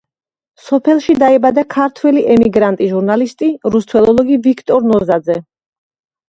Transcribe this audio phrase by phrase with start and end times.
[0.67, 5.39] სოფელში დაიბადა ქართველი ემიგრანტი ჟურნალისტი, რუსთველოლოგი ვიქტორ ნოზაძე.